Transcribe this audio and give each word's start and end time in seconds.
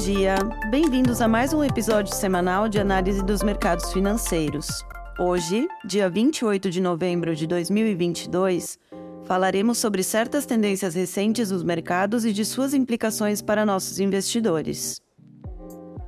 dia! 0.00 0.36
Bem-vindos 0.70 1.20
a 1.20 1.28
mais 1.28 1.52
um 1.52 1.62
episódio 1.62 2.14
semanal 2.14 2.68
de 2.68 2.80
análise 2.80 3.22
dos 3.22 3.42
mercados 3.42 3.92
financeiros. 3.92 4.82
Hoje, 5.18 5.68
dia 5.84 6.08
28 6.08 6.70
de 6.70 6.80
novembro 6.80 7.36
de 7.36 7.46
2022, 7.46 8.78
falaremos 9.26 9.76
sobre 9.76 10.02
certas 10.02 10.46
tendências 10.46 10.94
recentes 10.94 11.50
nos 11.50 11.62
mercados 11.62 12.24
e 12.24 12.32
de 12.32 12.46
suas 12.46 12.72
implicações 12.72 13.42
para 13.42 13.66
nossos 13.66 14.00
investidores. 14.00 15.02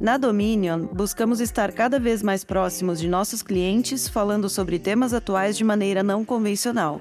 Na 0.00 0.16
Dominion, 0.16 0.86
buscamos 0.86 1.38
estar 1.38 1.70
cada 1.70 2.00
vez 2.00 2.22
mais 2.22 2.45
próximos 2.45 2.98
de 2.98 3.09
nossos 3.09 3.43
clientes, 3.43 4.09
falando 4.09 4.48
sobre 4.48 4.79
temas 4.79 5.12
atuais 5.12 5.54
de 5.54 5.64
maneira 5.64 6.02
não 6.02 6.24
convencional. 6.24 6.98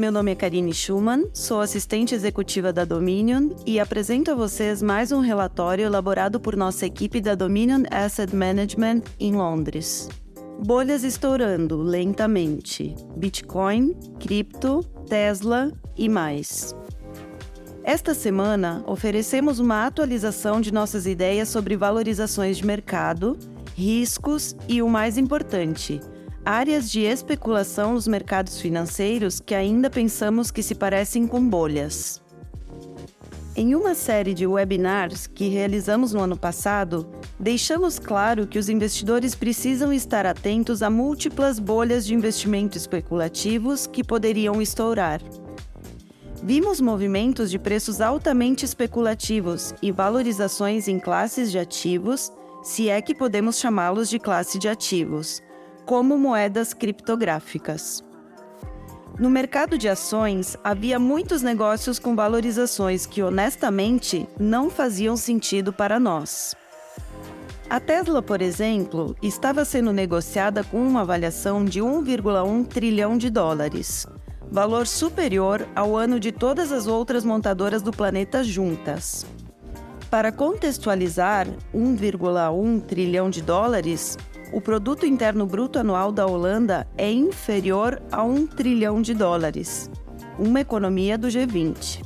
Meu 0.00 0.10
nome 0.10 0.32
é 0.32 0.34
Karine 0.34 0.72
Schumann, 0.72 1.28
sou 1.34 1.60
assistente 1.60 2.14
executiva 2.14 2.72
da 2.72 2.86
Dominion 2.86 3.50
e 3.66 3.78
apresento 3.78 4.30
a 4.30 4.34
vocês 4.34 4.80
mais 4.80 5.12
um 5.12 5.20
relatório 5.20 5.84
elaborado 5.84 6.40
por 6.40 6.56
nossa 6.56 6.86
equipe 6.86 7.20
da 7.20 7.34
Dominion 7.34 7.82
Asset 7.90 8.34
Management 8.34 9.02
em 9.20 9.34
Londres. 9.34 10.08
Bolhas 10.64 11.04
estourando 11.04 11.82
lentamente: 11.82 12.94
Bitcoin, 13.14 13.94
cripto, 14.18 14.82
Tesla 15.06 15.70
e 15.94 16.08
mais. 16.08 16.74
Esta 17.84 18.14
semana, 18.14 18.82
oferecemos 18.86 19.58
uma 19.58 19.84
atualização 19.84 20.62
de 20.62 20.72
nossas 20.72 21.04
ideias 21.04 21.50
sobre 21.50 21.76
valorizações 21.76 22.56
de 22.56 22.64
mercado, 22.64 23.36
riscos 23.76 24.56
e 24.66 24.80
o 24.80 24.88
mais 24.88 25.18
importante, 25.18 26.00
áreas 26.44 26.90
de 26.90 27.00
especulação 27.00 27.94
nos 27.94 28.08
mercados 28.08 28.60
financeiros 28.60 29.40
que 29.40 29.54
ainda 29.54 29.90
pensamos 29.90 30.50
que 30.50 30.62
se 30.62 30.74
parecem 30.74 31.26
com 31.26 31.46
bolhas. 31.46 32.20
Em 33.54 33.74
uma 33.74 33.94
série 33.94 34.32
de 34.32 34.46
webinars 34.46 35.26
que 35.26 35.48
realizamos 35.48 36.14
no 36.14 36.20
ano 36.20 36.36
passado, 36.36 37.10
deixamos 37.38 37.98
claro 37.98 38.46
que 38.46 38.58
os 38.58 38.68
investidores 38.68 39.34
precisam 39.34 39.92
estar 39.92 40.24
atentos 40.24 40.82
a 40.82 40.88
múltiplas 40.88 41.58
bolhas 41.58 42.06
de 42.06 42.14
investimento 42.14 42.78
especulativos 42.78 43.86
que 43.86 44.04
poderiam 44.04 44.62
estourar. 44.62 45.20
Vimos 46.42 46.80
movimentos 46.80 47.50
de 47.50 47.58
preços 47.58 48.00
altamente 48.00 48.64
especulativos 48.64 49.74
e 49.82 49.92
valorizações 49.92 50.88
em 50.88 50.98
classes 50.98 51.50
de 51.50 51.58
ativos, 51.58 52.32
se 52.62 52.88
é 52.88 53.02
que 53.02 53.14
podemos 53.14 53.58
chamá-los 53.58 54.08
de 54.08 54.18
classe 54.18 54.58
de 54.58 54.68
ativos, 54.68 55.42
como 55.90 56.16
moedas 56.16 56.72
criptográficas. 56.72 58.00
No 59.18 59.28
mercado 59.28 59.76
de 59.76 59.88
ações, 59.88 60.56
havia 60.62 61.00
muitos 61.00 61.42
negócios 61.42 61.98
com 61.98 62.14
valorizações 62.14 63.06
que, 63.06 63.20
honestamente, 63.24 64.28
não 64.38 64.70
faziam 64.70 65.16
sentido 65.16 65.72
para 65.72 65.98
nós. 65.98 66.54
A 67.68 67.80
Tesla, 67.80 68.22
por 68.22 68.40
exemplo, 68.40 69.16
estava 69.20 69.64
sendo 69.64 69.92
negociada 69.92 70.62
com 70.62 70.80
uma 70.80 71.00
avaliação 71.00 71.64
de 71.64 71.80
1,1 71.80 72.68
trilhão 72.68 73.18
de 73.18 73.28
dólares, 73.28 74.06
valor 74.48 74.86
superior 74.86 75.66
ao 75.74 75.96
ano 75.96 76.20
de 76.20 76.30
todas 76.30 76.70
as 76.70 76.86
outras 76.86 77.24
montadoras 77.24 77.82
do 77.82 77.90
planeta 77.90 78.44
juntas. 78.44 79.26
Para 80.08 80.30
contextualizar, 80.30 81.48
1,1 81.74 82.80
trilhão 82.82 83.28
de 83.28 83.42
dólares 83.42 84.16
o 84.52 84.60
produto 84.60 85.06
interno 85.06 85.46
bruto 85.46 85.78
anual 85.78 86.10
da 86.10 86.26
Holanda 86.26 86.86
é 86.96 87.10
inferior 87.10 88.02
a 88.10 88.22
um 88.22 88.46
trilhão 88.46 89.00
de 89.00 89.14
dólares, 89.14 89.90
uma 90.38 90.60
economia 90.60 91.16
do 91.16 91.28
G20. 91.28 92.02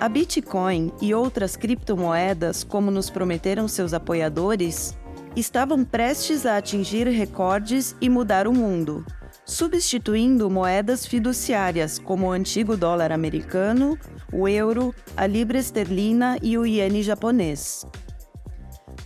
A 0.00 0.08
Bitcoin 0.08 0.90
e 1.00 1.14
outras 1.14 1.54
criptomoedas, 1.54 2.64
como 2.64 2.90
nos 2.90 3.10
prometeram 3.10 3.68
seus 3.68 3.92
apoiadores, 3.94 4.96
estavam 5.36 5.84
prestes 5.84 6.44
a 6.44 6.56
atingir 6.56 7.06
recordes 7.08 7.94
e 8.00 8.08
mudar 8.08 8.48
o 8.48 8.52
mundo, 8.52 9.04
substituindo 9.44 10.50
moedas 10.50 11.06
fiduciárias 11.06 11.98
como 11.98 12.26
o 12.26 12.32
antigo 12.32 12.76
dólar 12.76 13.12
americano, 13.12 13.98
o 14.32 14.48
euro, 14.48 14.94
a 15.16 15.26
libra 15.26 15.58
esterlina 15.58 16.36
e 16.42 16.58
o 16.58 16.66
iene 16.66 17.02
japonês. 17.02 17.86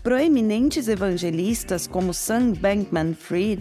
Proeminentes 0.07 0.87
evangelistas 0.87 1.89
como 1.89 2.15
Sam 2.15 2.53
Bankman-Fried, 2.53 3.61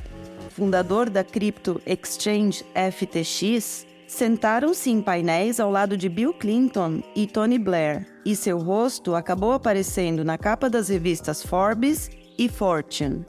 fundador 0.51 1.09
da 1.09 1.23
Crypto 1.23 1.81
Exchange 1.87 2.63
FTX, 2.91 3.87
sentaram-se 4.07 4.91
em 4.91 5.01
painéis 5.01 5.59
ao 5.59 5.71
lado 5.71 5.97
de 5.97 6.07
Bill 6.07 6.35
Clinton 6.35 7.01
e 7.15 7.25
Tony 7.25 7.57
Blair, 7.57 8.05
e 8.23 8.35
seu 8.35 8.59
rosto 8.59 9.15
acabou 9.15 9.53
aparecendo 9.53 10.23
na 10.23 10.37
capa 10.37 10.69
das 10.69 10.89
revistas 10.89 11.41
Forbes 11.41 12.11
e 12.37 12.47
Fortune. 12.47 13.25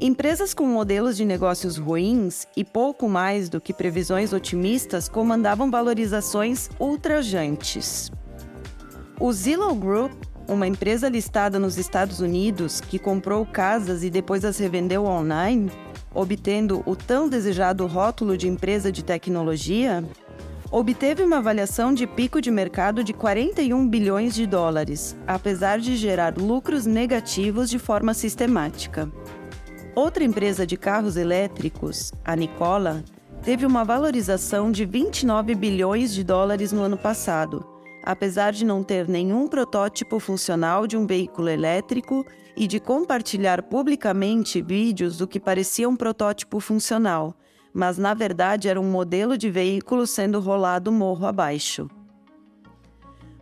Empresas 0.00 0.54
com 0.54 0.64
modelos 0.64 1.16
de 1.16 1.24
negócios 1.24 1.76
ruins 1.76 2.46
e 2.56 2.64
pouco 2.64 3.08
mais 3.08 3.48
do 3.48 3.60
que 3.60 3.74
previsões 3.74 4.32
otimistas 4.32 5.08
comandavam 5.08 5.72
valorizações 5.72 6.70
ultrajantes. 6.78 8.12
O 9.18 9.32
Zillow 9.32 9.74
Group 9.74 10.29
uma 10.48 10.66
empresa 10.66 11.08
listada 11.08 11.58
nos 11.58 11.78
Estados 11.78 12.20
Unidos 12.20 12.80
que 12.80 12.98
comprou 12.98 13.46
casas 13.46 14.02
e 14.02 14.10
depois 14.10 14.44
as 14.44 14.58
revendeu 14.58 15.04
online, 15.04 15.70
obtendo 16.14 16.82
o 16.86 16.96
tão 16.96 17.28
desejado 17.28 17.86
rótulo 17.86 18.36
de 18.36 18.48
empresa 18.48 18.90
de 18.90 19.04
tecnologia, 19.04 20.04
obteve 20.70 21.22
uma 21.22 21.38
avaliação 21.38 21.92
de 21.92 22.06
pico 22.06 22.40
de 22.40 22.50
mercado 22.50 23.02
de 23.02 23.12
41 23.12 23.88
bilhões 23.88 24.34
de 24.34 24.46
dólares, 24.46 25.16
apesar 25.26 25.78
de 25.78 25.96
gerar 25.96 26.36
lucros 26.36 26.86
negativos 26.86 27.70
de 27.70 27.78
forma 27.78 28.14
sistemática. 28.14 29.10
Outra 29.94 30.22
empresa 30.22 30.66
de 30.66 30.76
carros 30.76 31.16
elétricos, 31.16 32.12
a 32.24 32.36
Nikola, 32.36 33.04
teve 33.42 33.66
uma 33.66 33.84
valorização 33.84 34.70
de 34.70 34.84
29 34.84 35.54
bilhões 35.54 36.12
de 36.12 36.22
dólares 36.22 36.72
no 36.72 36.82
ano 36.82 36.96
passado 36.96 37.79
apesar 38.02 38.52
de 38.52 38.64
não 38.64 38.82
ter 38.82 39.08
nenhum 39.08 39.46
protótipo 39.46 40.18
funcional 40.18 40.86
de 40.86 40.96
um 40.96 41.06
veículo 41.06 41.48
elétrico 41.48 42.24
e 42.56 42.66
de 42.66 42.80
compartilhar 42.80 43.62
publicamente 43.62 44.60
vídeos 44.60 45.18
do 45.18 45.26
que 45.26 45.38
parecia 45.38 45.88
um 45.88 45.96
protótipo 45.96 46.60
funcional, 46.60 47.34
mas 47.72 47.98
na 47.98 48.14
verdade 48.14 48.68
era 48.68 48.80
um 48.80 48.90
modelo 48.90 49.36
de 49.36 49.50
veículo 49.50 50.06
sendo 50.06 50.40
rolado 50.40 50.90
morro 50.90 51.26
abaixo. 51.26 51.88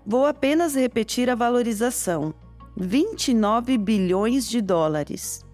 Vou 0.04 0.26
apenas 0.26 0.74
repetir 0.74 1.28
a 1.28 1.34
valorização: 1.34 2.34
29 2.76 3.76
bilhões 3.78 4.48
de 4.48 4.60
dólares. 4.60 5.44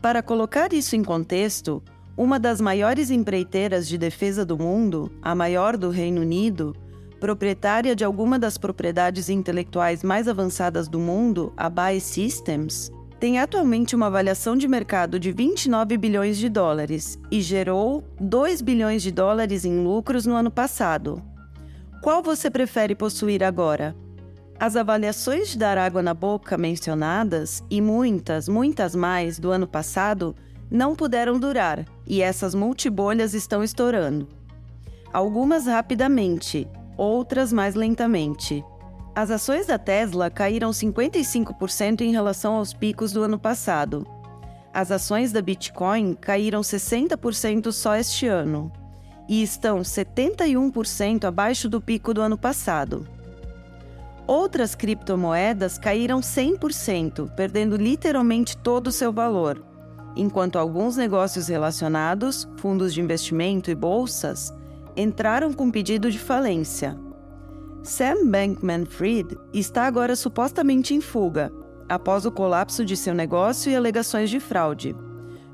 Para 0.00 0.22
colocar 0.22 0.72
isso 0.72 0.96
em 0.96 1.04
contexto, 1.04 1.82
uma 2.16 2.38
das 2.38 2.60
maiores 2.60 3.10
empreiteiras 3.10 3.88
de 3.88 3.96
defesa 3.96 4.44
do 4.44 4.58
mundo, 4.58 5.10
a 5.22 5.34
maior 5.34 5.76
do 5.76 5.88
Reino 5.88 6.20
Unido, 6.20 6.74
proprietária 7.22 7.94
de 7.94 8.02
alguma 8.02 8.36
das 8.36 8.58
propriedades 8.58 9.28
intelectuais 9.28 10.02
mais 10.02 10.26
avançadas 10.26 10.88
do 10.88 10.98
mundo, 10.98 11.52
a 11.56 11.70
Bae 11.70 12.00
Systems, 12.00 12.90
tem 13.20 13.38
atualmente 13.38 13.94
uma 13.94 14.08
avaliação 14.08 14.56
de 14.56 14.66
mercado 14.66 15.20
de 15.20 15.30
29 15.30 15.96
bilhões 15.96 16.36
de 16.36 16.48
dólares 16.48 17.16
e 17.30 17.40
gerou 17.40 18.02
2 18.20 18.60
bilhões 18.60 19.04
de 19.04 19.12
dólares 19.12 19.64
em 19.64 19.84
lucros 19.84 20.26
no 20.26 20.34
ano 20.34 20.50
passado. 20.50 21.22
Qual 22.02 22.24
você 22.24 22.50
prefere 22.50 22.92
possuir 22.92 23.44
agora? 23.44 23.94
As 24.58 24.74
avaliações 24.74 25.50
de 25.50 25.58
dar 25.58 25.78
água 25.78 26.02
na 26.02 26.14
boca 26.14 26.58
mencionadas 26.58 27.62
e 27.70 27.80
muitas, 27.80 28.48
muitas 28.48 28.96
mais 28.96 29.38
do 29.38 29.52
ano 29.52 29.68
passado 29.68 30.34
não 30.68 30.96
puderam 30.96 31.38
durar 31.38 31.84
e 32.04 32.20
essas 32.20 32.52
multibolhas 32.52 33.32
estão 33.32 33.62
estourando. 33.62 34.26
Algumas 35.12 35.66
rapidamente, 35.66 36.66
outras 37.02 37.52
mais 37.52 37.74
lentamente. 37.74 38.64
As 39.12 39.28
ações 39.28 39.66
da 39.66 39.76
Tesla 39.76 40.30
caíram 40.30 40.70
55% 40.70 42.02
em 42.02 42.12
relação 42.12 42.54
aos 42.54 42.72
picos 42.72 43.10
do 43.10 43.24
ano 43.24 43.38
passado. 43.40 44.06
As 44.72 44.92
ações 44.92 45.32
da 45.32 45.42
Bitcoin 45.42 46.14
caíram 46.14 46.60
60% 46.60 47.72
só 47.72 47.96
este 47.96 48.28
ano 48.28 48.72
e 49.28 49.42
estão 49.42 49.80
71% 49.80 51.24
abaixo 51.24 51.68
do 51.68 51.80
pico 51.80 52.14
do 52.14 52.22
ano 52.22 52.38
passado. 52.38 53.06
Outras 54.24 54.76
criptomoedas 54.76 55.76
caíram 55.78 56.20
100%, 56.20 57.34
perdendo 57.34 57.76
literalmente 57.76 58.56
todo 58.56 58.86
o 58.86 58.92
seu 58.92 59.12
valor, 59.12 59.62
enquanto 60.14 60.56
alguns 60.56 60.96
negócios 60.96 61.48
relacionados, 61.48 62.48
fundos 62.58 62.94
de 62.94 63.00
investimento 63.00 63.72
e 63.72 63.74
bolsas, 63.74 64.54
entraram 64.96 65.52
com 65.52 65.70
pedido 65.70 66.10
de 66.10 66.18
falência. 66.18 66.98
Sam 67.82 68.26
Bankman-Fried 68.26 69.36
está 69.52 69.86
agora 69.86 70.14
supostamente 70.14 70.94
em 70.94 71.00
fuga, 71.00 71.52
após 71.88 72.24
o 72.24 72.30
colapso 72.30 72.84
de 72.84 72.96
seu 72.96 73.12
negócio 73.12 73.70
e 73.70 73.76
alegações 73.76 74.30
de 74.30 74.38
fraude. 74.38 74.94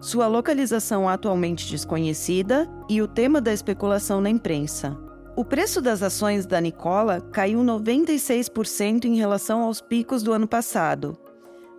Sua 0.00 0.26
localização 0.26 1.08
atualmente 1.08 1.68
desconhecida 1.68 2.68
e 2.88 3.02
o 3.02 3.08
tema 3.08 3.40
da 3.40 3.52
especulação 3.52 4.20
na 4.20 4.30
imprensa. 4.30 4.96
O 5.34 5.44
preço 5.44 5.80
das 5.80 6.02
ações 6.02 6.46
da 6.46 6.60
Nicola 6.60 7.20
caiu 7.32 7.60
96% 7.60 9.04
em 9.04 9.16
relação 9.16 9.62
aos 9.62 9.80
picos 9.80 10.22
do 10.22 10.32
ano 10.32 10.46
passado. 10.46 11.16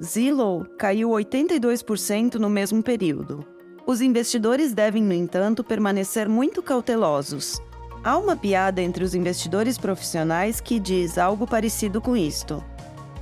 Zillow 0.01 0.65
caiu 0.77 1.09
82% 1.09 2.35
no 2.35 2.49
mesmo 2.49 2.81
período. 2.81 3.45
Os 3.89 4.01
investidores 4.01 4.71
devem, 4.71 5.01
no 5.01 5.13
entanto, 5.13 5.63
permanecer 5.63 6.29
muito 6.29 6.61
cautelosos. 6.61 7.59
Há 8.03 8.19
uma 8.19 8.35
piada 8.35 8.83
entre 8.83 9.03
os 9.03 9.15
investidores 9.15 9.79
profissionais 9.79 10.61
que 10.61 10.79
diz 10.79 11.17
algo 11.17 11.47
parecido 11.47 11.99
com 11.99 12.15
isto. 12.15 12.63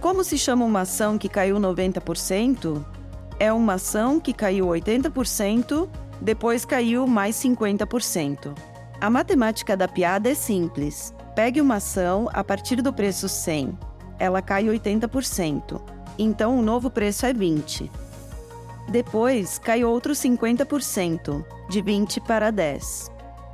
Como 0.02 0.25
se 0.25 0.38
chama 0.38 0.66
uma 0.66 0.81
ação 0.81 1.18
que 1.18 1.30
caiu 1.30 1.56
90%? 1.56 2.84
É 3.40 3.54
uma 3.54 3.75
ação 3.75 4.19
que 4.19 4.34
caiu 4.34 4.66
80%, 4.66 5.88
depois 6.19 6.66
caiu 6.66 7.08
mais 7.08 7.38
50%. 7.38 8.54
A 9.00 9.10
matemática 9.10 9.78
da 9.78 9.88
piada 9.88 10.30
é 10.30 10.36
simples. 10.36 11.14
Pegue 11.34 11.62
uma 11.62 11.75
ação 11.75 12.28
a 12.34 12.44
partir 12.44 12.81
do 12.81 12.92
preço 12.92 13.30
100. 13.30 13.80
Ela 14.19 14.42
cai 14.42 14.66
80%. 14.66 15.81
Então 16.19 16.60
o 16.60 16.62
novo 16.62 16.90
preço 16.90 17.25
é 17.25 17.31
20. 17.31 17.90
Depois 18.89 19.60
cai 19.60 19.84
outro 19.84 20.13
50%, 20.13 21.45
de 21.69 21.81
20 21.81 22.22
para 22.22 22.51
10. 22.51 23.12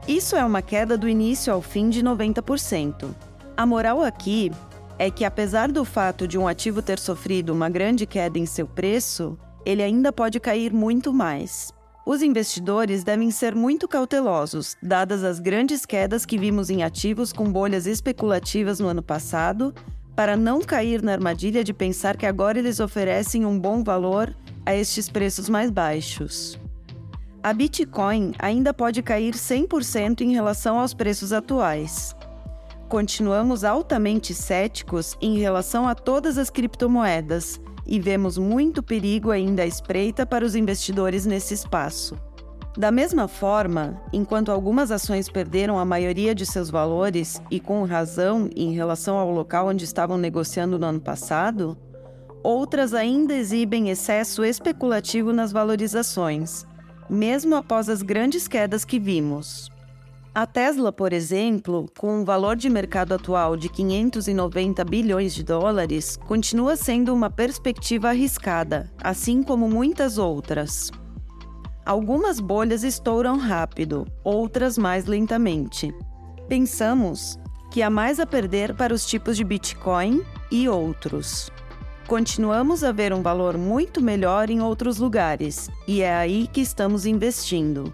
Isso 0.08 0.36
é 0.36 0.46
uma 0.46 0.62
queda 0.62 0.96
do 0.96 1.10
início 1.10 1.52
ao 1.52 1.62
fim 1.62 1.90
de 1.90 2.04
90%. 2.04 3.10
A 3.58 3.66
moral 3.66 4.02
aqui 4.04 4.52
é 5.00 5.10
que, 5.10 5.26
apesar 5.26 5.72
do 5.72 5.84
fato 5.84 6.28
de 6.28 6.38
um 6.38 6.48
ativo 6.48 6.82
ter 6.82 7.00
sofrido 7.00 7.52
uma 7.52 7.68
grande 7.68 8.06
queda 8.06 8.38
em 8.38 8.46
seu 8.46 8.68
preço, 8.68 9.38
ele 9.66 9.82
ainda 9.82 10.14
pode 10.14 10.40
cair 10.40 10.72
muito 10.72 11.12
mais. 11.12 11.74
Os 12.06 12.22
investidores 12.22 13.04
devem 13.04 13.32
ser 13.32 13.56
muito 13.56 13.88
cautelosos, 13.88 14.76
dadas 14.84 15.24
as 15.24 15.40
grandes 15.40 15.86
quedas 15.86 16.26
que 16.26 16.38
vimos 16.38 16.70
em 16.70 16.84
ativos 16.84 17.32
com 17.32 17.52
bolhas 17.52 17.88
especulativas 17.88 18.80
no 18.80 18.88
ano 18.88 19.02
passado, 19.02 19.74
para 20.16 20.36
não 20.36 20.62
cair 20.62 21.02
na 21.02 21.14
armadilha 21.14 21.64
de 21.64 21.74
pensar 21.74 22.18
que 22.18 22.26
agora 22.26 22.60
eles 22.60 22.80
oferecem 22.80 23.46
um 23.46 23.58
bom 23.58 23.84
valor 23.84 24.36
a 24.66 24.74
estes 24.76 25.10
preços 25.10 25.50
mais 25.50 25.70
baixos. 25.70 26.60
A 27.42 27.52
Bitcoin 27.52 28.34
ainda 28.40 28.74
pode 28.74 29.04
cair 29.04 29.34
100% 29.34 30.22
em 30.22 30.34
relação 30.34 30.80
aos 30.80 30.94
preços 30.94 31.34
atuais. 31.34 32.16
Continuamos 32.88 33.64
altamente 33.64 34.34
céticos 34.34 35.18
em 35.22 35.38
relação 35.38 35.88
a 35.88 35.96
todas 35.96 36.38
as 36.38 36.50
criptomoedas 36.50 37.60
e 37.86 38.00
vemos 38.00 38.38
muito 38.38 38.82
perigo 38.82 39.32
ainda 39.32 39.64
à 39.64 39.66
espreita 39.66 40.26
para 40.26 40.46
os 40.46 40.56
investidores 40.56 41.26
nesse 41.26 41.54
espaço. 41.54 42.18
Da 42.78 42.92
mesma 42.92 43.28
forma, 43.28 44.02
enquanto 44.12 44.52
algumas 44.52 44.90
ações 44.90 45.30
perderam 45.30 45.78
a 45.78 45.86
maioria 45.86 46.34
de 46.34 46.46
seus 46.46 46.72
valores 46.72 47.42
e 47.52 47.60
com 47.60 47.84
razão 47.84 48.50
em 48.56 48.74
relação 48.74 49.18
ao 49.18 49.30
local 49.30 49.68
onde 49.68 49.84
estavam 49.84 50.18
negociando 50.18 50.80
no 50.80 50.86
ano 50.88 51.00
passado, 51.00 51.78
outras 52.44 52.94
ainda 52.94 53.34
exibem 53.34 53.90
excesso 53.90 54.44
especulativo 54.44 55.32
nas 55.32 55.52
valorizações, 55.52 56.66
mesmo 57.10 57.56
após 57.56 57.90
as 57.90 58.02
grandes 58.02 58.48
quedas 58.48 58.84
que 58.84 59.00
vimos. 59.00 59.72
A 60.36 60.48
Tesla, 60.48 60.92
por 60.92 61.14
exemplo, 61.14 61.86
com 61.98 62.22
um 62.22 62.26
valor 62.26 62.56
de 62.56 62.68
mercado 62.68 63.14
atual 63.14 63.56
de 63.56 63.70
590 63.70 64.84
bilhões 64.84 65.34
de 65.34 65.44
dólares, 65.44 66.18
continua 66.28 66.76
sendo 66.76 67.14
uma 67.14 67.30
perspectiva 67.30 68.10
arriscada, 68.10 68.92
assim 69.04 69.44
como 69.44 69.70
muitas 69.70 70.18
outras. 70.18 70.90
Algumas 71.86 72.40
bolhas 72.40 72.84
estouram 72.84 73.38
rápido, 73.38 74.08
outras 74.24 74.76
mais 74.76 75.06
lentamente. 75.06 75.94
Pensamos 76.48 77.38
que 77.70 77.84
há 77.84 77.90
mais 77.90 78.20
a 78.20 78.26
perder 78.26 78.74
para 78.74 78.94
os 78.94 79.06
tipos 79.06 79.38
de 79.38 79.44
Bitcoin 79.44 80.24
e 80.52 80.68
outros. 80.68 81.52
Continuamos 82.08 82.84
a 82.84 82.92
ver 82.92 83.14
um 83.14 83.22
valor 83.22 83.58
muito 83.58 84.02
melhor 84.02 84.50
em 84.50 84.62
outros 84.62 84.98
lugares, 84.98 85.70
e 85.88 86.02
é 86.02 86.14
aí 86.14 86.48
que 86.48 86.62
estamos 86.62 87.06
investindo. 87.06 87.94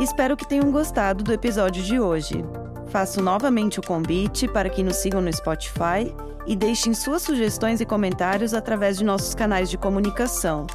Espero 0.00 0.36
que 0.36 0.48
tenham 0.48 0.70
gostado 0.70 1.24
do 1.24 1.32
episódio 1.32 1.82
de 1.82 1.98
hoje. 1.98 2.44
Faço 2.88 3.20
novamente 3.20 3.80
o 3.80 3.82
convite 3.82 4.46
para 4.46 4.70
que 4.70 4.82
nos 4.82 4.96
sigam 4.96 5.20
no 5.20 5.32
Spotify 5.32 6.14
e 6.46 6.54
deixem 6.54 6.94
suas 6.94 7.22
sugestões 7.22 7.80
e 7.80 7.84
comentários 7.84 8.54
através 8.54 8.96
de 8.96 9.04
nossos 9.04 9.34
canais 9.34 9.68
de 9.68 9.76
comunicação. 9.76 10.66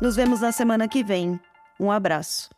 Nos 0.00 0.16
vemos 0.16 0.40
na 0.40 0.50
semana 0.50 0.88
que 0.88 1.04
vem. 1.04 1.38
Um 1.78 1.92
abraço. 1.92 2.57